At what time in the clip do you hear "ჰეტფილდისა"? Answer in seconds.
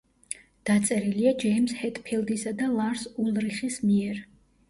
1.81-2.55